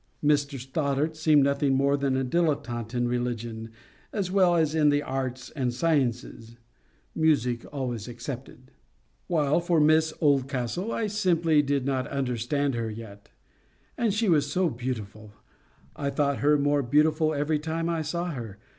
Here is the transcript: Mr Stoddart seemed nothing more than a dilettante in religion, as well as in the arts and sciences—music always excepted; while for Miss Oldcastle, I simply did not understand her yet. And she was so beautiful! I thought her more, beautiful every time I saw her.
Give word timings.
Mr 0.23 0.57
Stoddart 0.57 1.15
seemed 1.15 1.43
nothing 1.43 1.75
more 1.75 1.95
than 1.95 2.17
a 2.17 2.25
dilettante 2.25 2.95
in 2.95 3.07
religion, 3.07 3.69
as 4.11 4.31
well 4.31 4.55
as 4.55 4.73
in 4.73 4.89
the 4.89 5.03
arts 5.03 5.51
and 5.51 5.71
sciences—music 5.71 7.63
always 7.71 8.07
excepted; 8.07 8.71
while 9.27 9.59
for 9.59 9.79
Miss 9.79 10.11
Oldcastle, 10.19 10.91
I 10.91 11.05
simply 11.05 11.61
did 11.61 11.85
not 11.85 12.07
understand 12.07 12.73
her 12.73 12.89
yet. 12.89 13.29
And 13.95 14.11
she 14.11 14.27
was 14.27 14.51
so 14.51 14.71
beautiful! 14.71 15.33
I 15.95 16.09
thought 16.09 16.39
her 16.39 16.57
more, 16.57 16.81
beautiful 16.81 17.35
every 17.35 17.59
time 17.59 17.87
I 17.87 18.01
saw 18.01 18.31
her. 18.31 18.57